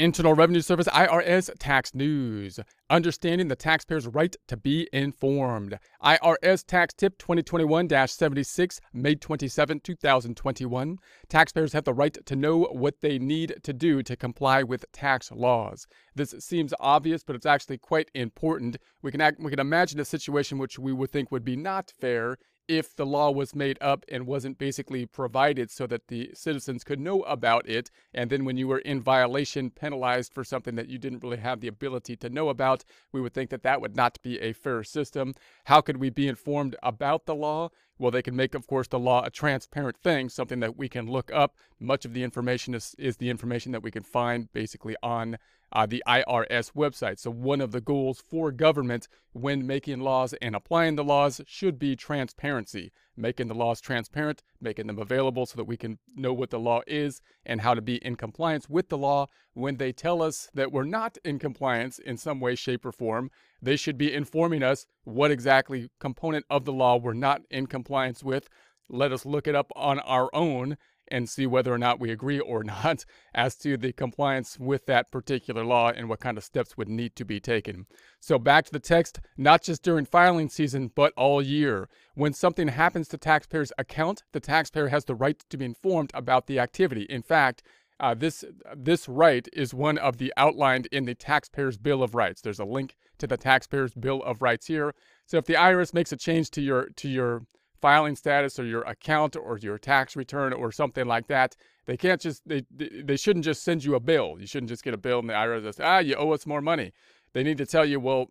Internal 0.00 0.32
Revenue 0.32 0.62
Service 0.62 0.88
IRS 0.88 1.50
Tax 1.58 1.94
News. 1.94 2.58
Understanding 2.88 3.48
the 3.48 3.54
taxpayer's 3.54 4.06
right 4.06 4.34
to 4.48 4.56
be 4.56 4.88
informed. 4.94 5.78
IRS 6.02 6.64
Tax 6.66 6.94
Tip 6.94 7.18
2021 7.18 7.86
76, 8.06 8.80
May 8.94 9.14
27, 9.14 9.80
2021. 9.80 10.96
Taxpayers 11.28 11.74
have 11.74 11.84
the 11.84 11.92
right 11.92 12.16
to 12.24 12.34
know 12.34 12.60
what 12.72 13.02
they 13.02 13.18
need 13.18 13.56
to 13.62 13.74
do 13.74 14.02
to 14.02 14.16
comply 14.16 14.62
with 14.62 14.90
tax 14.90 15.30
laws. 15.32 15.86
This 16.14 16.34
seems 16.38 16.72
obvious, 16.80 17.22
but 17.22 17.36
it's 17.36 17.44
actually 17.44 17.76
quite 17.76 18.10
important. 18.14 18.78
We 19.02 19.10
can, 19.10 19.20
act, 19.20 19.38
we 19.38 19.50
can 19.50 19.60
imagine 19.60 20.00
a 20.00 20.06
situation 20.06 20.56
which 20.56 20.78
we 20.78 20.94
would 20.94 21.10
think 21.10 21.30
would 21.30 21.44
be 21.44 21.56
not 21.56 21.92
fair 22.00 22.38
if 22.70 22.94
the 22.94 23.04
law 23.04 23.32
was 23.32 23.52
made 23.52 23.76
up 23.80 24.04
and 24.08 24.28
wasn't 24.28 24.56
basically 24.56 25.04
provided 25.04 25.72
so 25.72 25.88
that 25.88 26.06
the 26.06 26.30
citizens 26.34 26.84
could 26.84 27.00
know 27.00 27.22
about 27.22 27.68
it, 27.68 27.90
and 28.14 28.30
then 28.30 28.44
when 28.44 28.56
you 28.56 28.68
were 28.68 28.78
in 28.78 29.00
violation, 29.00 29.70
penalized 29.70 30.32
for 30.32 30.44
something 30.44 30.76
that 30.76 30.88
you 30.88 30.96
didn't 30.96 31.24
really 31.24 31.38
have 31.38 31.58
the 31.58 31.66
ability 31.66 32.14
to 32.14 32.30
know 32.30 32.48
about, 32.48 32.84
we 33.10 33.20
would 33.20 33.34
think 33.34 33.50
that 33.50 33.64
that 33.64 33.80
would 33.80 33.96
not 33.96 34.22
be 34.22 34.38
a 34.40 34.52
fair 34.52 34.84
system. 34.84 35.34
How 35.64 35.80
could 35.80 35.96
we 35.96 36.10
be 36.10 36.28
informed 36.28 36.76
about 36.80 37.26
the 37.26 37.34
law? 37.34 37.70
Well, 38.00 38.10
they 38.10 38.22
can 38.22 38.34
make, 38.34 38.54
of 38.54 38.66
course, 38.66 38.88
the 38.88 38.98
law 38.98 39.24
a 39.26 39.30
transparent 39.30 39.98
thing, 39.98 40.30
something 40.30 40.60
that 40.60 40.78
we 40.78 40.88
can 40.88 41.06
look 41.06 41.30
up. 41.34 41.54
Much 41.78 42.06
of 42.06 42.14
the 42.14 42.22
information 42.22 42.72
is, 42.72 42.94
is 42.98 43.18
the 43.18 43.28
information 43.28 43.72
that 43.72 43.82
we 43.82 43.90
can 43.90 44.02
find 44.02 44.50
basically 44.54 44.96
on 45.02 45.36
uh, 45.70 45.84
the 45.84 46.02
IRS 46.08 46.72
website. 46.72 47.18
So, 47.18 47.30
one 47.30 47.60
of 47.60 47.72
the 47.72 47.80
goals 47.82 48.18
for 48.26 48.52
government 48.52 49.06
when 49.34 49.66
making 49.66 50.00
laws 50.00 50.32
and 50.40 50.56
applying 50.56 50.96
the 50.96 51.04
laws 51.04 51.42
should 51.46 51.78
be 51.78 51.94
transparency, 51.94 52.90
making 53.16 53.48
the 53.48 53.54
laws 53.54 53.80
transparent, 53.80 54.42
making 54.60 54.86
them 54.86 54.98
available 54.98 55.46
so 55.46 55.56
that 55.56 55.64
we 55.64 55.76
can 55.76 55.98
know 56.16 56.32
what 56.32 56.50
the 56.50 56.58
law 56.58 56.80
is 56.86 57.20
and 57.44 57.60
how 57.60 57.74
to 57.74 57.82
be 57.82 57.96
in 57.96 58.16
compliance 58.16 58.68
with 58.68 58.88
the 58.88 58.98
law. 58.98 59.26
When 59.54 59.76
they 59.76 59.92
tell 59.92 60.22
us 60.22 60.48
that 60.54 60.72
we're 60.72 60.84
not 60.84 61.18
in 61.24 61.38
compliance 61.38 61.98
in 61.98 62.16
some 62.16 62.40
way, 62.40 62.54
shape, 62.54 62.84
or 62.84 62.92
form, 62.92 63.30
they 63.60 63.76
should 63.76 63.98
be 63.98 64.12
informing 64.12 64.62
us 64.62 64.86
what 65.04 65.30
exactly 65.30 65.90
component 65.98 66.44
of 66.48 66.64
the 66.64 66.72
law 66.72 66.96
we're 66.96 67.12
not 67.12 67.42
in 67.50 67.66
compliance 67.66 68.22
with. 68.22 68.48
Let 68.88 69.12
us 69.12 69.24
look 69.24 69.46
it 69.46 69.54
up 69.54 69.70
on 69.76 70.00
our 70.00 70.28
own 70.34 70.76
and 71.10 71.28
see 71.28 71.46
whether 71.46 71.72
or 71.72 71.78
not 71.78 72.00
we 72.00 72.10
agree 72.10 72.38
or 72.38 72.62
not 72.64 73.04
as 73.34 73.56
to 73.56 73.76
the 73.76 73.92
compliance 73.92 74.58
with 74.58 74.86
that 74.86 75.10
particular 75.10 75.64
law 75.64 75.90
and 75.90 76.08
what 76.08 76.20
kind 76.20 76.38
of 76.38 76.44
steps 76.44 76.76
would 76.76 76.88
need 76.88 77.16
to 77.16 77.24
be 77.24 77.40
taken. 77.40 77.86
So, 78.20 78.38
back 78.38 78.66
to 78.66 78.72
the 78.72 78.80
text, 78.80 79.20
not 79.36 79.62
just 79.62 79.82
during 79.82 80.04
filing 80.04 80.48
season, 80.48 80.90
but 80.94 81.12
all 81.16 81.42
year. 81.42 81.88
When 82.14 82.32
something 82.32 82.68
happens 82.68 83.08
to 83.08 83.18
taxpayers' 83.18 83.72
account, 83.78 84.22
the 84.32 84.40
taxpayer 84.40 84.88
has 84.88 85.04
the 85.04 85.14
right 85.14 85.38
to 85.48 85.56
be 85.56 85.64
informed 85.64 86.10
about 86.14 86.46
the 86.46 86.58
activity. 86.58 87.02
In 87.02 87.22
fact, 87.22 87.62
uh, 88.00 88.14
this 88.14 88.44
this 88.74 89.08
right 89.08 89.46
is 89.52 89.74
one 89.74 89.98
of 89.98 90.16
the 90.16 90.32
outlined 90.36 90.86
in 90.86 91.04
the 91.04 91.14
taxpayer's 91.14 91.76
bill 91.76 92.02
of 92.02 92.14
rights. 92.14 92.40
There's 92.40 92.58
a 92.58 92.64
link 92.64 92.96
to 93.18 93.26
the 93.26 93.36
taxpayer's 93.36 93.94
bill 93.94 94.22
of 94.22 94.40
rights 94.40 94.66
here. 94.66 94.94
So 95.26 95.36
if 95.36 95.44
the 95.44 95.54
IRS 95.54 95.92
makes 95.92 96.10
a 96.10 96.16
change 96.16 96.50
to 96.52 96.62
your 96.62 96.88
to 96.96 97.08
your 97.08 97.42
filing 97.80 98.16
status 98.16 98.58
or 98.58 98.64
your 98.64 98.82
account 98.82 99.36
or 99.36 99.58
your 99.58 99.78
tax 99.78 100.16
return 100.16 100.52
or 100.52 100.72
something 100.72 101.06
like 101.06 101.26
that, 101.28 101.56
they 101.86 101.96
can't 101.96 102.20
just 102.20 102.42
they 102.46 102.64
they 102.70 103.16
shouldn't 103.16 103.44
just 103.44 103.62
send 103.62 103.84
you 103.84 103.94
a 103.94 104.00
bill. 104.00 104.36
You 104.38 104.46
shouldn't 104.46 104.70
just 104.70 104.84
get 104.84 104.94
a 104.94 104.98
bill 104.98 105.20
and 105.20 105.28
the 105.28 105.34
IRS 105.34 105.62
says, 105.62 105.80
ah, 105.80 105.98
you 105.98 106.14
owe 106.14 106.32
us 106.32 106.46
more 106.46 106.60
money. 106.60 106.92
They 107.32 107.44
need 107.44 107.58
to 107.58 107.66
tell 107.66 107.84
you, 107.84 108.00
well, 108.00 108.26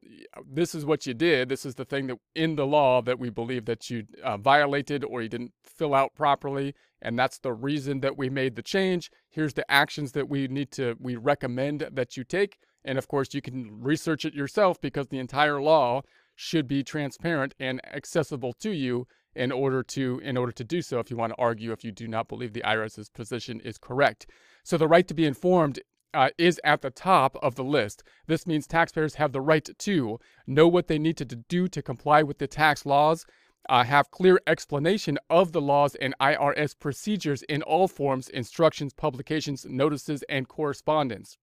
this 0.46 0.76
is 0.76 0.86
what 0.86 1.08
you 1.08 1.14
did. 1.14 1.48
This 1.48 1.66
is 1.66 1.76
the 1.76 1.86
thing 1.86 2.08
that 2.08 2.18
in 2.36 2.56
the 2.58 2.68
law 2.68 3.02
that 3.02 3.18
we 3.18 3.30
believe 3.30 3.66
that 3.66 3.90
you 3.90 4.06
uh, 4.24 4.38
violated 4.38 5.06
or 5.06 5.22
you 5.22 5.30
didn't 5.30 5.54
fill 5.64 5.96
out 5.96 6.16
properly, 6.16 6.76
and 7.02 7.18
that's 7.18 7.40
the 7.40 7.54
reason 7.54 8.02
that 8.02 8.18
we 8.18 8.30
made 8.30 8.56
the 8.56 8.62
change. 8.62 9.10
Here's 9.30 9.54
the 9.54 9.70
actions 9.72 10.12
that 10.14 10.28
we 10.28 10.48
need 10.50 10.72
to 10.72 10.98
we 11.00 11.16
recommend 11.16 11.88
that 11.92 12.18
you 12.18 12.26
take, 12.26 12.58
and 12.84 12.98
of 12.98 13.08
course 13.08 13.34
you 13.34 13.42
can 13.42 13.82
research 13.82 14.26
it 14.26 14.34
yourself 14.34 14.82
because 14.82 15.08
the 15.08 15.20
entire 15.20 15.62
law 15.62 16.02
should 16.36 16.68
be 16.68 16.84
transparent 16.84 17.54
and 17.60 17.82
accessible 17.86 18.54
to 18.54 18.72
you 18.72 19.08
in 19.36 19.52
order 19.52 19.84
to 19.84 20.20
in 20.24 20.38
order 20.38 20.52
to 20.52 20.64
do 20.64 20.82
so 20.82 21.00
if 21.00 21.10
you 21.10 21.18
want 21.18 21.32
to 21.32 21.40
argue 21.40 21.72
if 21.72 21.84
you 21.84 21.92
do 21.92 22.08
not 22.08 22.28
believe 22.28 22.54
the 22.54 22.64
IRS's 22.64 23.10
position 23.10 23.60
is 23.62 23.78
correct. 23.78 24.28
So 24.64 24.78
the 24.78 24.88
right 24.88 25.08
to 25.08 25.14
be 25.14 25.26
informed 25.26 25.80
uh, 26.14 26.30
is 26.38 26.60
at 26.64 26.82
the 26.82 26.90
top 26.90 27.38
of 27.42 27.56
the 27.56 27.64
list. 27.64 28.04
This 28.28 28.48
means 28.48 28.66
taxpayers 28.66 29.16
have 29.16 29.32
the 29.32 29.42
right 29.42 29.68
to 29.78 30.20
know 30.48 30.68
what 30.68 30.88
they 30.88 31.00
need 31.00 31.18
to 31.18 31.26
do 31.26 31.68
to 31.68 31.82
comply 31.82 32.24
with 32.24 32.40
the 32.40 32.48
tax 32.48 32.86
laws, 32.86 33.26
uh, 33.68 33.84
have 33.84 34.12
clear 34.12 34.40
explanation 34.48 35.20
of 35.30 35.52
the 35.52 35.62
laws 35.62 35.96
and 35.96 36.16
IRS 36.20 36.78
procedures 36.80 37.44
in 37.44 37.62
all 37.62 37.88
forms, 37.88 38.30
instructions, 38.30 38.94
publications, 38.94 39.66
notices, 39.66 40.24
and 40.30 40.48
correspondence. 40.48 41.38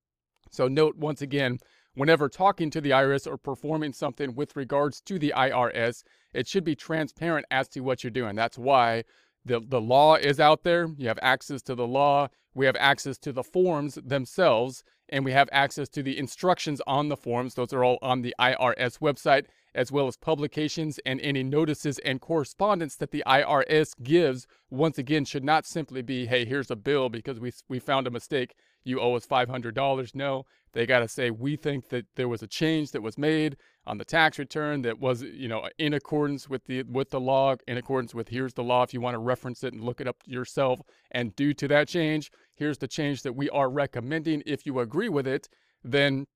So 0.50 0.69
note 0.69 0.97
once 0.97 1.22
again 1.22 1.59
Whenever 1.97 2.29
talking 2.29 2.69
to 2.69 2.81
the 2.83 2.91
IRS 2.91 3.27
or 3.27 3.39
performing 3.39 3.91
something 3.91 4.34
with 4.34 4.55
regards 4.55 5.01
to 5.01 5.19
the 5.19 5.33
IRS, 5.34 6.03
it 6.34 6.47
should 6.47 6.62
be 6.62 6.77
transparent 6.77 7.47
as 7.51 7.69
to 7.69 7.81
what 7.81 8.05
you're 8.05 8.11
doing. 8.11 8.37
That's 8.37 8.59
why 8.59 9.05
the, 9.47 9.61
the 9.61 9.81
law 9.81 10.17
is 10.17 10.39
out 10.39 10.62
there. 10.62 10.89
You 10.99 11.09
have 11.09 11.19
access 11.23 11.62
to 11.62 11.75
the 11.75 11.87
law. 11.87 12.29
We 12.55 12.67
have 12.67 12.77
access 12.79 13.17
to 13.19 13.33
the 13.33 13.43
forms 13.43 13.95
themselves, 13.95 14.85
and 15.09 15.25
we 15.25 15.33
have 15.33 15.49
access 15.53 15.89
to 15.91 16.03
the 16.03 16.19
instructions 16.19 16.83
on 16.87 17.09
the 17.09 17.17
forms. 17.17 17.55
Those 17.55 17.73
are 17.73 17.83
all 17.83 17.99
on 18.03 18.21
the 18.21 18.35
IRS 18.39 18.99
website, 18.99 19.47
as 19.75 19.91
well 19.91 20.06
as 20.06 20.19
publications 20.19 21.01
and 21.06 21.19
any 21.23 21.43
notices 21.43 21.99
and 22.01 22.21
correspondence 22.21 22.97
that 22.97 23.11
the 23.11 23.25
IRS 23.27 23.95
gives. 24.03 24.47
Once 24.69 24.99
again, 24.99 25.25
should 25.25 25.45
not 25.45 25.65
simply 25.65 26.03
be, 26.03 26.27
hey, 26.27 26.45
here's 26.45 26.71
a 26.71 26.77
bill 26.77 27.09
because 27.09 27.41
we, 27.41 27.53
we 27.71 27.79
found 27.79 28.06
a 28.06 28.11
mistake. 28.11 28.55
You 28.87 29.01
owe 29.01 29.15
us 29.15 29.27
$500. 29.27 30.15
No, 30.15 30.45
they 30.73 30.87
got 30.87 31.01
to 31.01 31.09
say, 31.09 31.31
we 31.31 31.57
think 31.57 31.89
that 31.89 32.07
there 32.15 32.29
was 32.29 32.43
a 32.43 32.47
change 32.47 32.93
that 32.93 33.03
was 33.03 33.19
made 33.19 33.57
on 33.87 33.99
the 33.99 34.05
tax 34.05 34.39
return 34.39 34.83
that 34.83 34.99
was, 35.01 35.23
you 35.23 35.49
know, 35.49 35.69
in 35.79 35.93
accordance 35.93 36.49
with 36.49 36.65
the 36.67 36.83
with 36.85 37.11
the 37.11 37.21
law, 37.21 37.57
in 37.67 37.77
accordance 37.77 38.15
with 38.15 38.29
here's 38.29 38.55
the 38.55 38.63
law 38.63 38.83
if 38.83 38.95
you 38.95 39.01
want 39.01 39.15
to 39.15 39.19
reference 39.19 39.65
it 39.65 39.73
and 39.73 39.83
look 39.83 40.01
it 40.01 40.07
up 40.07 40.17
yourself. 40.25 40.81
And 41.11 41.35
due 41.35 41.53
to 41.55 41.69
that 41.69 41.89
change, 41.89 42.31
here's 42.55 42.79
the 42.79 42.89
change 42.89 43.23
that 43.23 43.35
we 43.35 43.51
are 43.51 43.69
recommending. 43.69 44.43
If 44.47 44.67
you 44.67 44.79
agree 44.79 45.09
with 45.09 45.27
it, 45.27 45.49
then 45.83 46.27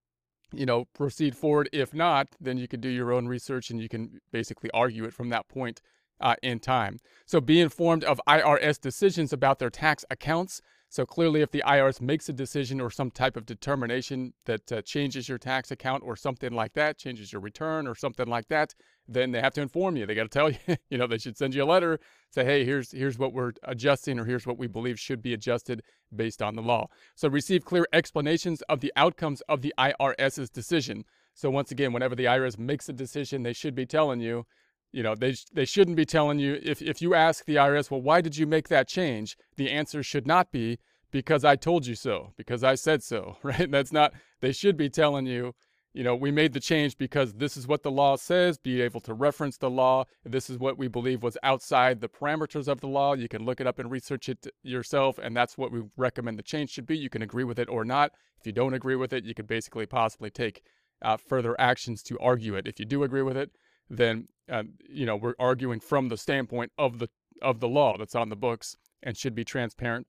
you 0.53 0.67
know, 0.67 0.87
proceed 0.95 1.37
forward. 1.37 1.69
If 1.73 1.95
not, 1.95 2.29
then 2.41 2.59
you 2.59 2.67
can 2.67 2.81
do 2.81 2.89
your 2.89 3.13
own 3.13 3.29
research 3.29 3.71
and 3.71 3.81
you 3.81 3.89
can 3.89 4.21
basically 4.33 4.71
argue 4.73 5.05
it 5.05 5.15
from 5.15 5.29
that 5.29 5.49
point 5.49 5.81
uh, 6.21 6.35
in 6.43 6.59
time. 6.59 6.99
So 7.27 7.41
be 7.41 7.61
informed 7.61 8.05
of 8.05 8.21
IRS 8.29 8.81
decisions 8.81 9.33
about 9.33 9.59
their 9.59 9.71
tax 9.71 10.05
accounts. 10.11 10.61
So 10.93 11.07
clearly, 11.07 11.41
if 11.41 11.53
the 11.53 11.63
IRS 11.65 12.01
makes 12.01 12.29
a 12.29 12.33
decision 12.33 12.81
or 12.81 12.91
some 12.91 13.13
type 13.13 13.37
of 13.37 13.47
determination 13.47 14.35
that 14.47 14.73
uh, 14.73 14.83
changes 14.83 15.29
your 15.29 15.39
tax 15.39 15.71
account 15.71 16.03
or 16.05 16.17
something 16.17 16.53
like 16.53 16.73
that, 16.73 16.99
changes 16.99 17.33
your 17.33 17.41
return 17.41 17.87
or 17.87 17.95
something 17.95 18.27
like 18.27 18.49
that, 18.49 18.75
then 19.07 19.31
they 19.31 19.41
have 19.41 19.55
to 19.55 19.61
inform 19.61 19.97
you. 19.97 20.05
They 20.05 20.17
got 20.17 20.25
to 20.25 20.29
tell 20.29 20.51
you. 20.69 20.77
you 20.91 20.99
know, 20.99 21.07
they 21.07 21.19
should 21.19 21.39
send 21.39 21.55
you 21.55 21.63
a 21.63 21.65
letter, 21.65 22.01
say, 22.31 22.45
"Hey, 22.45 22.65
here's 22.65 22.91
here's 22.91 23.21
what 23.21 23.33
we're 23.33 23.53
adjusting, 23.63 24.19
or 24.19 24.25
here's 24.25 24.49
what 24.49 24.59
we 24.59 24.67
believe 24.67 24.99
should 24.99 25.23
be 25.23 25.33
adjusted 25.33 25.83
based 26.15 26.43
on 26.43 26.57
the 26.57 26.63
law." 26.63 26.89
So 27.15 27.29
receive 27.29 27.65
clear 27.65 27.87
explanations 27.93 28.61
of 28.63 28.81
the 28.81 28.93
outcomes 28.97 29.43
of 29.43 29.63
the 29.63 29.73
IRS's 29.79 30.51
decision. 30.51 31.05
So 31.35 31.51
once 31.51 31.71
again, 31.71 31.93
whenever 31.93 32.17
the 32.17 32.25
IRS 32.25 32.59
makes 32.59 32.89
a 32.89 32.93
decision, 32.93 33.45
they 33.45 33.53
should 33.53 33.77
be 33.77 33.87
telling 33.87 34.21
you 34.21 34.45
you 34.93 35.03
know 35.03 35.15
they 35.15 35.35
they 35.53 35.65
shouldn't 35.65 35.97
be 35.97 36.05
telling 36.05 36.39
you 36.39 36.59
if 36.63 36.83
if 36.83 37.01
you 37.01 37.15
ask 37.15 37.45
the 37.45 37.57
IRS, 37.57 37.91
well, 37.91 38.03
why 38.03 38.21
did 38.21 38.37
you 38.37 38.47
make 38.47 38.69
that 38.69 38.89
change? 38.89 39.37
The 39.57 39.71
answer 39.71 40.03
should 40.03 40.27
not 40.27 40.51
be 40.51 40.79
because 41.11 41.45
I 41.45 41.57
told 41.57 41.87
you 41.87 41.95
so, 41.95 42.33
because 42.37 42.63
I 42.63 42.75
said 42.75 43.03
so, 43.03 43.37
right? 43.43 43.71
That's 43.71 43.93
not. 43.93 44.13
They 44.41 44.53
should 44.53 44.77
be 44.77 44.89
telling 44.89 45.27
you, 45.27 45.55
you 45.93 46.05
know, 46.05 46.15
we 46.15 46.31
made 46.31 46.53
the 46.53 46.61
change 46.61 46.97
because 46.97 47.35
this 47.35 47.57
is 47.57 47.67
what 47.67 47.83
the 47.83 47.91
law 47.91 48.17
says. 48.17 48.59
Be 48.59 48.81
able 48.81 49.01
to 49.01 49.15
reference 49.15 49.57
the 49.57 49.71
law. 49.71 50.05
This 50.25 50.49
is 50.49 50.59
what 50.59 50.79
we 50.79 50.89
believe 50.89 51.23
was 51.23 51.37
outside 51.43 52.01
the 52.01 52.09
parameters 52.09 52.69
of 52.69 52.81
the 52.81 52.87
law. 52.87 53.15
You 53.15 53.29
can 53.29 53.45
look 53.45 53.61
it 53.61 53.67
up 53.67 53.79
and 53.79 53.91
research 53.91 54.29
it 54.29 54.47
yourself, 54.63 55.19
and 55.19 55.37
that's 55.37 55.59
what 55.59 55.73
we 55.73 55.83
recommend 55.97 56.39
the 56.39 56.45
change 56.45 56.71
should 56.71 56.87
be. 56.87 56.97
You 56.97 57.11
can 57.11 57.23
agree 57.23 57.45
with 57.45 57.59
it 57.59 57.69
or 57.69 57.85
not. 57.85 58.13
If 58.39 58.47
you 58.47 58.53
don't 58.53 58.75
agree 58.75 58.97
with 58.97 59.13
it, 59.13 59.25
you 59.25 59.35
could 59.35 59.49
basically 59.49 59.87
possibly 59.87 60.31
take 60.31 60.63
uh, 61.03 61.17
further 61.17 61.61
actions 61.61 62.03
to 62.05 62.19
argue 62.19 62.55
it. 62.55 62.67
If 62.67 62.79
you 62.79 62.87
do 62.87 63.03
agree 63.03 63.23
with 63.23 63.37
it, 63.37 63.51
then 63.89 64.29
uh, 64.51 64.65
you 64.89 65.07
know 65.07 65.17
we're 65.17 65.35
arguing 65.39 65.81
from 65.81 66.09
the 66.09 66.17
standpoint 66.17 66.73
of 66.77 66.99
the 66.99 67.09
of 67.43 67.61
the 67.61 67.69
law 67.69 67.97
that's 67.97 68.15
on 68.15 68.29
the 68.29 68.37
books 68.37 68.77
and 69.03 69.17
should 69.17 69.35
be 69.35 69.45
transparent 69.45 70.07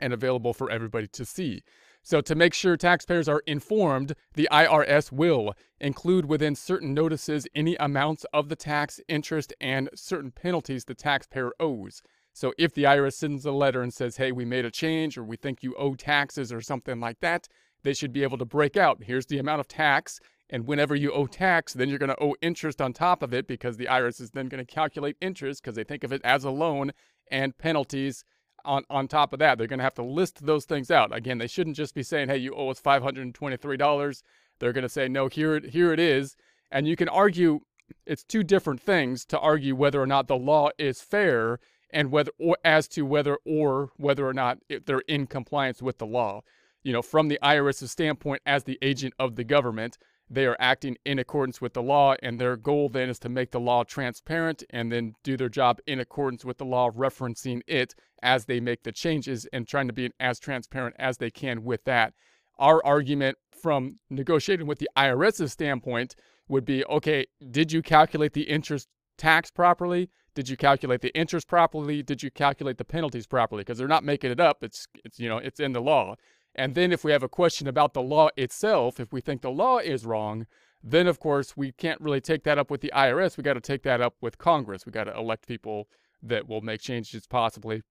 and 0.00 0.12
available 0.12 0.54
for 0.54 0.70
everybody 0.70 1.06
to 1.06 1.24
see. 1.24 1.62
So, 2.04 2.20
to 2.20 2.34
make 2.34 2.52
sure 2.52 2.76
taxpayers 2.76 3.28
are 3.28 3.42
informed, 3.46 4.14
the 4.34 4.48
IRS 4.50 5.12
will 5.12 5.54
include 5.80 6.26
within 6.26 6.56
certain 6.56 6.94
notices 6.94 7.46
any 7.54 7.76
amounts 7.76 8.24
of 8.32 8.48
the 8.48 8.56
tax, 8.56 9.00
interest, 9.06 9.52
and 9.60 9.88
certain 9.94 10.32
penalties 10.32 10.84
the 10.84 10.94
taxpayer 10.94 11.52
owes. 11.60 12.02
So, 12.32 12.54
if 12.58 12.74
the 12.74 12.84
IRS 12.84 13.14
sends 13.14 13.46
a 13.46 13.52
letter 13.52 13.82
and 13.82 13.94
says, 13.94 14.16
hey, 14.16 14.32
we 14.32 14.44
made 14.44 14.64
a 14.64 14.70
change 14.70 15.16
or 15.16 15.22
we 15.22 15.36
think 15.36 15.62
you 15.62 15.76
owe 15.76 15.94
taxes 15.94 16.52
or 16.52 16.60
something 16.60 16.98
like 16.98 17.20
that, 17.20 17.46
they 17.84 17.94
should 17.94 18.12
be 18.12 18.22
able 18.22 18.38
to 18.38 18.44
break 18.44 18.76
out 18.76 19.04
here's 19.04 19.26
the 19.26 19.38
amount 19.38 19.60
of 19.60 19.68
tax 19.68 20.20
and 20.52 20.66
whenever 20.66 20.94
you 20.94 21.10
owe 21.10 21.26
tax, 21.26 21.72
then 21.72 21.88
you're 21.88 21.98
going 21.98 22.10
to 22.10 22.22
owe 22.22 22.36
interest 22.42 22.80
on 22.82 22.92
top 22.92 23.22
of 23.22 23.32
it 23.32 23.48
because 23.48 23.78
the 23.78 23.86
IRS 23.86 24.20
is 24.20 24.30
then 24.30 24.48
going 24.48 24.64
to 24.64 24.70
calculate 24.70 25.16
interest 25.20 25.62
because 25.62 25.74
they 25.74 25.82
think 25.82 26.04
of 26.04 26.12
it 26.12 26.20
as 26.22 26.44
a 26.44 26.50
loan 26.50 26.92
and 27.30 27.56
penalties 27.56 28.22
on, 28.64 28.84
on 28.90 29.08
top 29.08 29.32
of 29.32 29.38
that, 29.38 29.58
they're 29.58 29.66
going 29.66 29.78
to 29.78 29.84
have 29.84 29.94
to 29.94 30.02
list 30.02 30.44
those 30.44 30.66
things 30.66 30.90
out. 30.90 31.16
Again, 31.16 31.38
they 31.38 31.46
shouldn't 31.46 31.76
just 31.76 31.94
be 31.94 32.02
saying, 32.02 32.28
hey, 32.28 32.36
you 32.36 32.54
owe 32.54 32.68
us 32.68 32.80
$523. 32.80 34.22
They're 34.58 34.72
going 34.72 34.82
to 34.82 34.88
say, 34.88 35.08
no, 35.08 35.26
here, 35.28 35.58
here 35.60 35.92
it 35.92 35.98
is. 35.98 36.36
And 36.70 36.86
you 36.86 36.96
can 36.96 37.08
argue 37.08 37.60
it's 38.06 38.22
two 38.22 38.42
different 38.42 38.80
things 38.80 39.24
to 39.26 39.38
argue 39.38 39.74
whether 39.74 40.00
or 40.00 40.06
not 40.06 40.28
the 40.28 40.36
law 40.36 40.68
is 40.78 41.00
fair 41.00 41.58
and 41.90 42.10
whether 42.10 42.30
or 42.38 42.56
as 42.64 42.88
to 42.88 43.02
whether 43.02 43.38
or 43.44 43.90
whether 43.96 44.26
or 44.26 44.32
not 44.32 44.58
they're 44.86 45.00
in 45.00 45.26
compliance 45.26 45.82
with 45.82 45.98
the 45.98 46.06
law. 46.06 46.42
You 46.82 46.92
know, 46.92 47.02
from 47.02 47.28
the 47.28 47.38
IRS's 47.42 47.90
standpoint 47.90 48.42
as 48.46 48.64
the 48.64 48.78
agent 48.82 49.14
of 49.18 49.36
the 49.36 49.44
government, 49.44 49.98
they 50.30 50.46
are 50.46 50.56
acting 50.58 50.96
in 51.04 51.18
accordance 51.18 51.60
with 51.60 51.74
the 51.74 51.82
law, 51.82 52.14
and 52.22 52.40
their 52.40 52.56
goal 52.56 52.88
then 52.88 53.10
is 53.10 53.18
to 53.20 53.28
make 53.28 53.50
the 53.50 53.60
law 53.60 53.84
transparent 53.84 54.62
and 54.70 54.90
then 54.90 55.14
do 55.22 55.36
their 55.36 55.48
job 55.48 55.78
in 55.86 56.00
accordance 56.00 56.44
with 56.44 56.58
the 56.58 56.64
law, 56.64 56.90
referencing 56.90 57.60
it 57.66 57.94
as 58.22 58.46
they 58.46 58.60
make 58.60 58.82
the 58.82 58.92
changes 58.92 59.46
and 59.52 59.68
trying 59.68 59.88
to 59.88 59.92
be 59.92 60.10
as 60.18 60.38
transparent 60.38 60.96
as 60.98 61.18
they 61.18 61.30
can 61.30 61.64
with 61.64 61.84
that. 61.84 62.14
Our 62.58 62.84
argument 62.84 63.38
from 63.60 63.98
negotiating 64.10 64.66
with 64.66 64.78
the 64.78 64.88
IRS's 64.96 65.52
standpoint 65.52 66.14
would 66.48 66.64
be 66.64 66.84
okay, 66.86 67.26
did 67.50 67.72
you 67.72 67.82
calculate 67.82 68.32
the 68.32 68.42
interest 68.42 68.88
tax 69.18 69.50
properly? 69.50 70.10
Did 70.34 70.48
you 70.48 70.56
calculate 70.56 71.02
the 71.02 71.14
interest 71.14 71.46
properly? 71.46 72.02
Did 72.02 72.22
you 72.22 72.30
calculate 72.30 72.78
the 72.78 72.84
penalties 72.84 73.26
properly? 73.26 73.60
Because 73.60 73.78
they're 73.78 73.88
not 73.88 74.04
making 74.04 74.30
it 74.30 74.40
up. 74.40 74.58
It's, 74.62 74.86
it's 75.04 75.18
you 75.18 75.28
know 75.28 75.38
it's 75.38 75.60
in 75.60 75.72
the 75.72 75.80
law. 75.80 76.16
And 76.54 76.74
then 76.74 76.92
if 76.92 77.04
we 77.04 77.12
have 77.12 77.22
a 77.22 77.28
question 77.28 77.66
about 77.66 77.94
the 77.94 78.02
law 78.02 78.28
itself, 78.36 79.00
if 79.00 79.12
we 79.12 79.20
think 79.20 79.40
the 79.40 79.50
law 79.50 79.78
is 79.78 80.04
wrong, 80.04 80.46
then 80.82 81.06
of 81.06 81.20
course 81.20 81.56
we 81.56 81.72
can't 81.72 82.00
really 82.00 82.20
take 82.20 82.44
that 82.44 82.58
up 82.58 82.70
with 82.70 82.80
the 82.80 82.92
IRS. 82.94 83.36
We 83.36 83.42
got 83.42 83.54
to 83.54 83.60
take 83.60 83.82
that 83.84 84.00
up 84.00 84.16
with 84.20 84.38
Congress. 84.38 84.84
We 84.84 84.92
got 84.92 85.04
to 85.04 85.16
elect 85.16 85.46
people 85.46 85.88
that 86.22 86.48
will 86.48 86.60
make 86.60 86.80
changes 86.80 87.26
possibly 87.26 87.82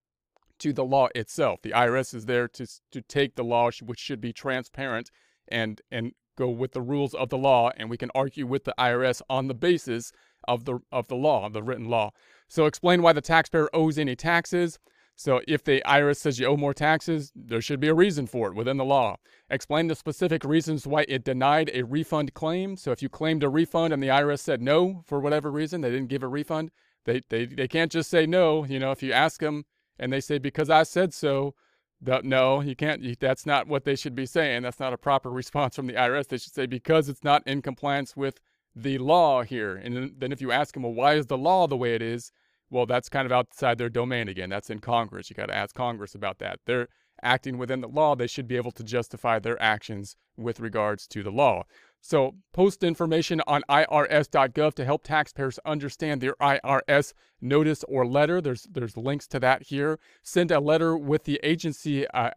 to 0.60 0.74
the 0.74 0.86
law 0.86 1.08
itself. 1.16 1.62
The 1.64 1.72
IRS 1.72 2.14
is 2.14 2.26
there 2.26 2.48
to 2.50 2.68
to 2.92 3.02
take 3.02 3.36
the 3.36 3.44
law 3.44 3.72
which 3.84 4.00
should 4.00 4.22
be 4.22 4.34
transparent 4.34 5.10
and 5.48 5.82
and 5.92 6.12
go 6.38 6.50
with 6.50 6.74
the 6.74 6.82
rules 6.82 7.14
of 7.14 7.30
the 7.30 7.38
law 7.38 7.72
and 7.78 7.90
we 7.90 7.98
can 7.98 8.12
argue 8.16 8.46
with 8.46 8.64
the 8.64 8.74
IRS 8.78 9.22
on 9.30 9.48
the 9.48 9.54
basis 9.54 10.12
of 10.48 10.66
the 10.66 10.80
of 10.92 11.08
the 11.08 11.16
law, 11.16 11.50
the 11.50 11.64
written 11.64 11.86
law. 11.86 12.12
So 12.48 12.66
explain 12.66 13.02
why 13.02 13.14
the 13.14 13.22
taxpayer 13.22 13.70
owes 13.74 13.98
any 13.98 14.16
taxes. 14.16 14.80
So 15.22 15.40
if 15.48 15.64
the 15.64 15.84
IRS 15.86 16.18
says 16.18 16.40
you 16.40 16.48
owe 16.48 16.58
more 16.58 16.74
taxes, 16.74 17.32
there 17.36 17.62
should 17.62 17.80
be 17.80 17.90
a 17.90 17.94
reason 17.94 18.26
for 18.26 18.48
it 18.48 18.56
within 18.56 18.78
the 18.78 18.84
law. 18.84 19.18
Explain 19.52 19.86
the 19.86 19.94
specific 19.94 20.44
reasons 20.44 20.88
why 20.88 21.06
it 21.08 21.24
denied 21.24 21.70
a 21.76 21.84
refund 21.84 22.34
claim. 22.34 22.76
So 22.76 22.92
if 22.92 23.04
you 23.04 23.10
claimed 23.10 23.44
a 23.44 23.50
refund 23.50 23.94
and 23.94 24.02
the 24.02 24.08
IRS 24.08 24.40
said 24.40 24.64
no 24.64 25.04
for 25.06 25.20
whatever 25.20 25.52
reason, 25.52 25.82
they 25.82 25.92
didn't 25.92 26.08
give 26.08 26.24
a 26.24 26.28
refund, 26.28 26.72
they, 27.06 27.22
they, 27.30 27.46
they 27.46 27.68
can't 27.68 27.92
just 27.92 28.10
say 28.10 28.26
no. 28.26 28.66
You 28.66 28.80
know, 28.80 28.90
if 28.90 29.04
you 29.04 29.14
ask 29.14 29.42
them 29.42 29.66
and 30.00 30.12
they 30.12 30.22
say, 30.22 30.40
because 30.40 30.72
I 30.72 30.82
said 30.82 31.14
so, 31.14 31.54
no, 32.02 32.62
you 32.62 32.76
can't. 32.76 33.04
You, 33.04 33.16
that's 33.20 33.46
not 33.46 33.68
what 33.68 33.84
they 33.84 33.96
should 33.96 34.16
be 34.16 34.26
saying. 34.26 34.64
That's 34.64 34.80
not 34.80 34.92
a 34.92 34.98
proper 34.98 35.30
response 35.42 35.76
from 35.76 35.86
the 35.86 35.94
IRS. 35.94 36.30
They 36.30 36.40
should 36.40 36.54
say, 36.54 36.66
because 36.66 37.10
it's 37.10 37.24
not 37.24 37.46
in 37.46 37.62
compliance 37.62 38.18
with 38.18 38.42
the 38.76 38.98
law 38.98 39.44
here. 39.44 39.76
And 39.76 40.16
then 40.18 40.32
if 40.32 40.42
you 40.42 40.52
ask 40.52 40.74
them, 40.74 40.82
well, 40.82 40.94
why 40.94 41.14
is 41.14 41.28
the 41.28 41.38
law 41.38 41.68
the 41.68 41.78
way 41.78 41.94
it 41.94 42.02
is? 42.02 42.32
Well, 42.72 42.86
that's 42.86 43.10
kind 43.10 43.26
of 43.26 43.32
outside 43.32 43.78
their 43.78 43.90
domain 43.90 44.28
again. 44.30 44.50
That's 44.50 44.70
in 44.70 44.80
Congress. 44.80 45.30
You 45.30 45.36
got 45.36 45.48
to 45.48 45.56
ask 45.56 45.76
Congress 45.76 46.16
about 46.16 46.40
that. 46.40 46.60
They're 46.66 46.88
acting 47.22 47.58
within 47.58 47.82
the 47.82 47.88
law. 47.88 48.16
They 48.16 48.28
should 48.28 48.48
be 48.48 48.56
able 48.56 48.72
to 48.72 48.84
justify 48.84 49.40
their 49.40 49.62
actions 49.62 50.16
with 50.38 50.60
regards 50.60 51.06
to 51.08 51.22
the 51.22 51.32
law. 51.32 51.66
So, 52.04 52.34
post 52.52 52.84
information 52.84 53.42
on 53.46 53.62
irs.gov 53.70 54.74
to 54.74 54.86
help 54.86 55.04
taxpayers 55.04 55.60
understand 55.64 56.20
their 56.20 56.34
IRS 56.42 57.14
notice 57.40 57.84
or 57.88 58.08
letter. 58.08 58.42
There's 58.42 58.64
there's 58.64 58.98
links 58.98 59.28
to 59.28 59.40
that 59.42 59.68
here. 59.68 60.00
Send 60.24 60.50
a 60.50 60.60
letter 60.60 60.98
with 60.98 61.26
the 61.26 61.40
agency 61.44 62.08
uh, 62.08 62.32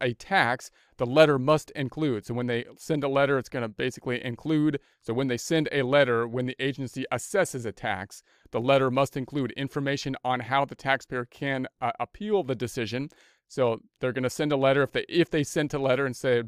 a 0.00 0.14
tax. 0.14 0.70
The 0.98 1.06
letter 1.06 1.36
must 1.36 1.72
include. 1.72 2.26
So 2.26 2.34
when 2.34 2.46
they 2.46 2.64
send 2.76 3.02
a 3.02 3.08
letter, 3.08 3.38
it's 3.38 3.48
going 3.48 3.64
to 3.64 3.68
basically 3.68 4.24
include. 4.24 4.78
So 5.00 5.12
when 5.12 5.26
they 5.26 5.36
send 5.36 5.68
a 5.72 5.82
letter, 5.82 6.28
when 6.28 6.46
the 6.46 6.56
agency 6.60 7.04
assesses 7.12 7.66
a 7.66 7.72
tax, 7.72 8.22
the 8.52 8.60
letter 8.60 8.88
must 8.88 9.16
include 9.16 9.50
information 9.52 10.14
on 10.22 10.38
how 10.38 10.64
the 10.64 10.76
taxpayer 10.76 11.24
can 11.24 11.66
uh, 11.80 11.90
appeal 11.98 12.44
the 12.44 12.54
decision. 12.54 13.08
So 13.48 13.80
they're 14.00 14.12
going 14.12 14.22
to 14.22 14.30
send 14.30 14.52
a 14.52 14.56
letter 14.56 14.82
if 14.84 14.92
they 14.92 15.04
if 15.08 15.28
they 15.28 15.42
sent 15.42 15.74
a 15.74 15.78
letter 15.80 16.06
and 16.06 16.16
say 16.16 16.44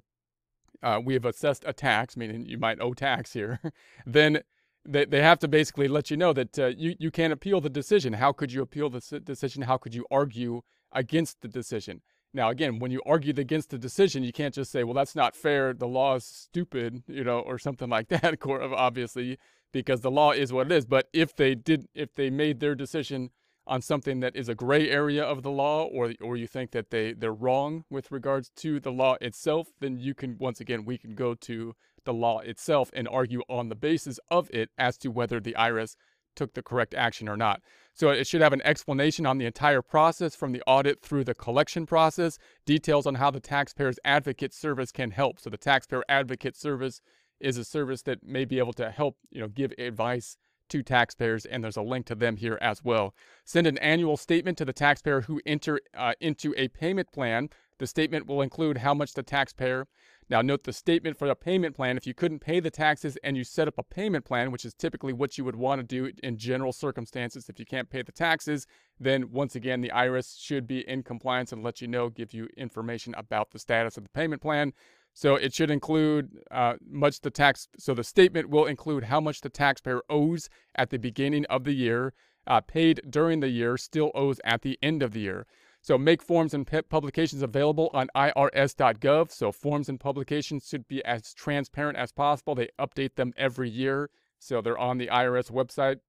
uh, 0.84 1.00
we 1.02 1.14
have 1.14 1.24
assessed 1.24 1.64
a 1.66 1.72
tax, 1.72 2.16
meaning 2.16 2.46
you 2.46 2.58
might 2.58 2.80
owe 2.80 2.92
tax 2.92 3.32
here, 3.32 3.60
then 4.06 4.42
they, 4.84 5.06
they 5.06 5.22
have 5.22 5.38
to 5.40 5.48
basically 5.48 5.88
let 5.88 6.10
you 6.10 6.16
know 6.16 6.32
that 6.34 6.58
uh, 6.58 6.66
you, 6.66 6.94
you 6.98 7.10
can't 7.10 7.32
appeal 7.32 7.60
the 7.60 7.70
decision. 7.70 8.12
How 8.12 8.32
could 8.32 8.52
you 8.52 8.60
appeal 8.62 8.90
the 8.90 9.20
decision? 9.20 9.62
How 9.62 9.78
could 9.78 9.94
you 9.94 10.04
argue 10.10 10.60
against 10.92 11.40
the 11.40 11.48
decision? 11.48 12.02
Now, 12.34 12.50
again, 12.50 12.80
when 12.80 12.90
you 12.90 13.00
argued 13.06 13.38
against 13.38 13.70
the 13.70 13.78
decision, 13.78 14.24
you 14.24 14.32
can't 14.32 14.54
just 14.54 14.70
say, 14.70 14.84
well, 14.84 14.94
that's 14.94 15.14
not 15.14 15.34
fair. 15.34 15.72
The 15.72 15.88
law 15.88 16.16
is 16.16 16.24
stupid, 16.24 17.02
you 17.06 17.24
know, 17.24 17.38
or 17.38 17.58
something 17.58 17.88
like 17.88 18.08
that, 18.10 18.38
obviously, 18.44 19.38
because 19.72 20.02
the 20.02 20.10
law 20.10 20.32
is 20.32 20.52
what 20.52 20.66
it 20.66 20.72
is. 20.72 20.84
But 20.84 21.08
if 21.12 21.34
they 21.34 21.54
did, 21.54 21.86
if 21.94 22.14
they 22.14 22.28
made 22.28 22.60
their 22.60 22.74
decision 22.74 23.30
on 23.66 23.80
something 23.80 24.20
that 24.20 24.36
is 24.36 24.48
a 24.48 24.54
gray 24.54 24.90
area 24.90 25.24
of 25.24 25.42
the 25.42 25.50
law 25.50 25.84
or 25.84 26.12
or 26.20 26.36
you 26.36 26.46
think 26.46 26.70
that 26.72 26.90
they 26.90 27.12
they're 27.12 27.32
wrong 27.32 27.84
with 27.90 28.10
regards 28.12 28.50
to 28.56 28.78
the 28.80 28.92
law 28.92 29.16
itself 29.20 29.68
then 29.80 29.98
you 29.98 30.14
can 30.14 30.36
once 30.38 30.60
again 30.60 30.84
we 30.84 30.98
can 30.98 31.14
go 31.14 31.34
to 31.34 31.74
the 32.04 32.12
law 32.12 32.40
itself 32.40 32.90
and 32.92 33.08
argue 33.08 33.42
on 33.48 33.68
the 33.68 33.74
basis 33.74 34.20
of 34.30 34.50
it 34.52 34.70
as 34.78 34.98
to 34.98 35.08
whether 35.08 35.40
the 35.40 35.54
IRS 35.54 35.96
took 36.34 36.54
the 36.54 36.62
correct 36.62 36.94
action 36.94 37.28
or 37.28 37.36
not. 37.36 37.62
So 37.92 38.10
it 38.10 38.26
should 38.26 38.40
have 38.40 38.52
an 38.52 38.62
explanation 38.62 39.24
on 39.24 39.38
the 39.38 39.46
entire 39.46 39.82
process 39.82 40.34
from 40.34 40.52
the 40.52 40.62
audit 40.66 41.00
through 41.00 41.24
the 41.24 41.34
collection 41.34 41.86
process, 41.86 42.38
details 42.66 43.06
on 43.06 43.16
how 43.16 43.30
the 43.30 43.40
taxpayer's 43.40 43.98
advocate 44.04 44.52
service 44.52 44.90
can 44.90 45.12
help. 45.12 45.40
So 45.40 45.50
the 45.50 45.56
taxpayer 45.56 46.02
advocate 46.08 46.56
service 46.56 47.00
is 47.40 47.56
a 47.56 47.64
service 47.64 48.02
that 48.02 48.24
may 48.24 48.44
be 48.44 48.58
able 48.58 48.72
to 48.74 48.90
help, 48.90 49.16
you 49.30 49.40
know, 49.40 49.48
give 49.48 49.72
advice 49.78 50.36
to 50.68 50.82
taxpayers, 50.82 51.44
and 51.44 51.62
there's 51.62 51.76
a 51.76 51.82
link 51.82 52.06
to 52.06 52.14
them 52.14 52.36
here 52.36 52.58
as 52.60 52.84
well. 52.84 53.14
Send 53.44 53.66
an 53.66 53.78
annual 53.78 54.16
statement 54.16 54.58
to 54.58 54.64
the 54.64 54.72
taxpayer 54.72 55.22
who 55.22 55.40
enter 55.46 55.80
uh, 55.96 56.12
into 56.20 56.54
a 56.56 56.68
payment 56.68 57.12
plan. 57.12 57.50
The 57.78 57.86
statement 57.86 58.26
will 58.26 58.40
include 58.40 58.78
how 58.78 58.94
much 58.94 59.14
the 59.14 59.22
taxpayer. 59.22 59.86
Now, 60.30 60.40
note 60.40 60.64
the 60.64 60.72
statement 60.72 61.18
for 61.18 61.28
the 61.28 61.34
payment 61.34 61.76
plan. 61.76 61.96
If 61.96 62.06
you 62.06 62.14
couldn't 62.14 62.38
pay 62.38 62.58
the 62.58 62.70
taxes 62.70 63.18
and 63.22 63.36
you 63.36 63.44
set 63.44 63.68
up 63.68 63.74
a 63.76 63.82
payment 63.82 64.24
plan, 64.24 64.50
which 64.50 64.64
is 64.64 64.72
typically 64.72 65.12
what 65.12 65.36
you 65.36 65.44
would 65.44 65.56
want 65.56 65.80
to 65.80 65.86
do 65.86 66.10
in 66.22 66.38
general 66.38 66.72
circumstances, 66.72 67.48
if 67.48 67.58
you 67.58 67.66
can't 67.66 67.90
pay 67.90 68.00
the 68.00 68.12
taxes, 68.12 68.66
then 68.98 69.30
once 69.32 69.54
again, 69.54 69.82
the 69.82 69.90
IRS 69.90 70.40
should 70.40 70.66
be 70.66 70.88
in 70.88 71.02
compliance 71.02 71.52
and 71.52 71.62
let 71.62 71.82
you 71.82 71.88
know, 71.88 72.08
give 72.08 72.32
you 72.32 72.48
information 72.56 73.14
about 73.18 73.50
the 73.50 73.58
status 73.58 73.98
of 73.98 74.04
the 74.04 74.10
payment 74.10 74.40
plan. 74.40 74.72
So 75.14 75.36
it 75.36 75.54
should 75.54 75.70
include 75.70 76.40
uh, 76.50 76.74
much 76.84 77.20
the 77.20 77.30
tax. 77.30 77.68
So 77.78 77.94
the 77.94 78.02
statement 78.02 78.50
will 78.50 78.66
include 78.66 79.04
how 79.04 79.20
much 79.20 79.40
the 79.40 79.48
taxpayer 79.48 80.02
owes 80.10 80.50
at 80.74 80.90
the 80.90 80.98
beginning 80.98 81.46
of 81.46 81.62
the 81.62 81.72
year, 81.72 82.12
uh, 82.48 82.60
paid 82.60 83.00
during 83.08 83.38
the 83.38 83.48
year, 83.48 83.76
still 83.76 84.10
owes 84.14 84.40
at 84.44 84.62
the 84.62 84.76
end 84.82 85.04
of 85.04 85.12
the 85.12 85.20
year. 85.20 85.46
So 85.82 85.96
make 85.96 86.22
forms 86.22 86.52
and 86.52 86.66
publications 86.88 87.42
available 87.42 87.90
on 87.94 88.08
irs.gov. 88.16 89.30
So 89.30 89.52
forms 89.52 89.88
and 89.88 90.00
publications 90.00 90.66
should 90.66 90.88
be 90.88 91.04
as 91.04 91.32
transparent 91.32 91.96
as 91.96 92.10
possible. 92.10 92.56
They 92.56 92.70
update 92.80 93.14
them 93.14 93.34
every 93.36 93.70
year, 93.70 94.10
so 94.40 94.60
they're 94.60 94.78
on 94.78 94.98
the 94.98 95.08
IRS 95.08 95.50
website. 95.50 96.00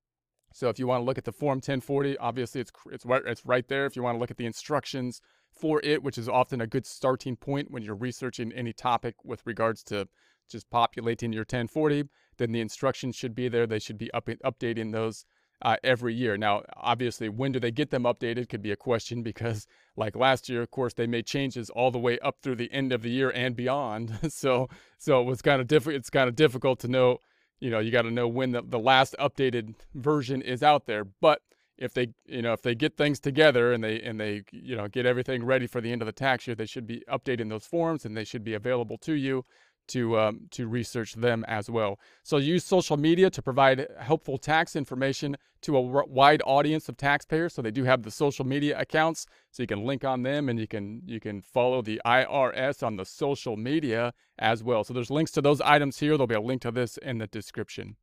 So 0.53 0.69
if 0.69 0.79
you 0.79 0.87
want 0.87 1.01
to 1.01 1.05
look 1.05 1.17
at 1.17 1.25
the 1.25 1.33
form 1.33 1.57
1040, 1.57 2.17
obviously 2.17 2.61
it's 2.61 2.71
it's 2.89 3.05
right 3.05 3.21
it's 3.25 3.45
right 3.45 3.67
there. 3.67 3.85
If 3.85 3.97
you 3.97 4.01
want 4.01 4.15
to 4.15 4.19
look 4.19 4.31
at 4.31 4.37
the 4.37 4.45
instructions 4.45 5.21
for 5.55 5.81
it, 5.83 6.03
which 6.03 6.17
is 6.17 6.29
often 6.29 6.61
a 6.61 6.67
good 6.67 6.85
starting 6.85 7.35
point 7.35 7.71
when 7.71 7.83
you're 7.83 7.95
researching 7.95 8.51
any 8.51 8.73
topic 8.73 9.15
with 9.23 9.41
regards 9.45 9.83
to 9.83 10.07
just 10.49 10.69
populating 10.69 11.33
your 11.33 11.41
1040, 11.41 12.05
then 12.37 12.51
the 12.51 12.61
instructions 12.61 13.15
should 13.15 13.33
be 13.33 13.47
there. 13.47 13.65
They 13.65 13.79
should 13.79 13.97
be 13.97 14.11
up, 14.11 14.27
updating 14.27 14.91
those 14.91 15.25
uh, 15.61 15.77
every 15.83 16.13
year. 16.13 16.37
Now, 16.37 16.63
obviously, 16.75 17.29
when 17.29 17.51
do 17.51 17.59
they 17.59 17.71
get 17.71 17.89
them 17.89 18.03
updated 18.03 18.49
could 18.49 18.61
be 18.61 18.71
a 18.71 18.75
question 18.75 19.23
because, 19.23 19.67
like 19.95 20.15
last 20.15 20.49
year, 20.49 20.61
of 20.61 20.71
course, 20.71 20.93
they 20.93 21.07
made 21.07 21.25
changes 21.25 21.69
all 21.69 21.91
the 21.91 21.99
way 21.99 22.19
up 22.19 22.37
through 22.41 22.55
the 22.55 22.71
end 22.71 22.91
of 22.91 23.01
the 23.01 23.09
year 23.09 23.31
and 23.31 23.55
beyond. 23.55 24.17
so, 24.29 24.69
so 24.97 25.21
it 25.21 25.25
was 25.25 25.41
kind 25.41 25.61
of 25.61 25.67
difficult. 25.67 25.95
It's 25.95 26.09
kind 26.09 26.29
of 26.29 26.35
difficult 26.35 26.79
to 26.81 26.87
know. 26.87 27.19
You 27.59 27.71
know, 27.71 27.79
you 27.79 27.89
got 27.89 28.01
to 28.01 28.11
know 28.11 28.27
when 28.27 28.51
the, 28.51 28.61
the 28.61 28.77
last 28.77 29.15
updated 29.17 29.75
version 29.93 30.41
is 30.41 30.61
out 30.61 30.87
there. 30.87 31.05
But 31.05 31.41
if 31.77 31.93
they 31.93 32.07
you 32.25 32.41
know 32.41 32.53
if 32.53 32.61
they 32.61 32.75
get 32.75 32.97
things 32.97 33.19
together 33.19 33.73
and 33.73 33.83
they 33.83 34.01
and 34.01 34.19
they 34.19 34.43
you 34.51 34.75
know 34.75 34.87
get 34.87 35.05
everything 35.05 35.43
ready 35.43 35.67
for 35.67 35.81
the 35.81 35.91
end 35.91 36.01
of 36.01 36.05
the 36.05 36.11
tax 36.11 36.47
year 36.47 36.55
they 36.55 36.65
should 36.65 36.87
be 36.87 37.03
updating 37.09 37.49
those 37.49 37.65
forms 37.65 38.05
and 38.05 38.15
they 38.15 38.23
should 38.23 38.43
be 38.43 38.53
available 38.53 38.97
to 38.97 39.13
you 39.13 39.43
to 39.87 40.17
um, 40.17 40.47
to 40.51 40.67
research 40.67 41.13
them 41.13 41.45
as 41.47 41.69
well. 41.69 41.99
So 42.23 42.37
use 42.37 42.63
social 42.63 42.97
media 42.97 43.29
to 43.29 43.41
provide 43.41 43.87
helpful 43.99 44.37
tax 44.37 44.75
information 44.75 45.37
to 45.61 45.77
a 45.77 45.81
wide 45.81 46.41
audience 46.45 46.89
of 46.89 46.97
taxpayers 46.97 47.53
so 47.53 47.61
they 47.61 47.71
do 47.71 47.83
have 47.83 48.03
the 48.03 48.11
social 48.11 48.45
media 48.45 48.79
accounts. 48.79 49.25
So 49.51 49.63
you 49.63 49.67
can 49.67 49.83
link 49.83 50.03
on 50.03 50.23
them 50.23 50.49
and 50.49 50.59
you 50.59 50.67
can 50.67 51.01
you 51.05 51.19
can 51.19 51.41
follow 51.41 51.81
the 51.81 52.01
IRS 52.05 52.83
on 52.83 52.97
the 52.97 53.05
social 53.05 53.57
media 53.57 54.13
as 54.39 54.63
well. 54.63 54.83
So 54.83 54.93
there's 54.93 55.11
links 55.11 55.31
to 55.31 55.41
those 55.41 55.61
items 55.61 55.99
here. 55.99 56.11
There'll 56.11 56.27
be 56.27 56.35
a 56.35 56.41
link 56.41 56.61
to 56.63 56.71
this 56.71 56.97
in 56.97 57.19
the 57.19 57.27
description 57.27 57.95